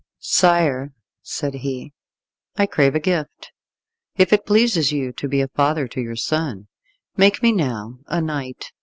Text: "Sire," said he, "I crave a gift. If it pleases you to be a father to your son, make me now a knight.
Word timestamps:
"Sire," 0.17 0.93
said 1.21 1.53
he, 1.53 1.93
"I 2.57 2.65
crave 2.65 2.95
a 2.95 2.99
gift. 2.99 3.51
If 4.17 4.33
it 4.33 4.47
pleases 4.47 4.91
you 4.91 5.11
to 5.11 5.27
be 5.29 5.41
a 5.41 5.47
father 5.49 5.87
to 5.89 6.01
your 6.01 6.15
son, 6.15 6.69
make 7.17 7.43
me 7.43 7.51
now 7.51 7.99
a 8.07 8.19
knight. 8.19 8.71